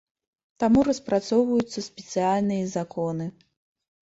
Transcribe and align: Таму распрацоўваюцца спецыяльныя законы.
Таму 0.63 0.79
распрацоўваюцца 0.87 1.79
спецыяльныя 1.89 2.63
законы. 2.77 3.25